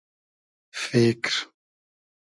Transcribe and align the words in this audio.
فیکر 0.81 1.25